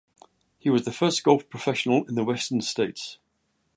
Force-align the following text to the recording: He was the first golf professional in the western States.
He 0.57 0.67
was 0.71 0.83
the 0.83 0.91
first 0.91 1.23
golf 1.23 1.47
professional 1.47 2.05
in 2.07 2.15
the 2.15 2.23
western 2.23 2.59
States. 2.61 3.19